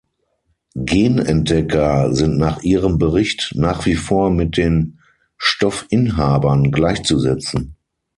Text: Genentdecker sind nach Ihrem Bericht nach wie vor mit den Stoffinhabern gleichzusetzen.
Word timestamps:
Genentdecker 0.75 2.11
sind 2.15 2.39
nach 2.39 2.63
Ihrem 2.63 2.97
Bericht 2.97 3.51
nach 3.55 3.85
wie 3.85 3.93
vor 3.93 4.31
mit 4.31 4.57
den 4.57 4.97
Stoffinhabern 5.37 6.71
gleichzusetzen. 6.71 7.75